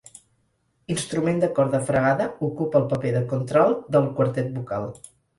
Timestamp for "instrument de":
0.93-1.49